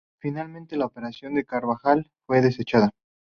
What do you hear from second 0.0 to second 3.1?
Finalmente la opinión de Carvajal fue desechada.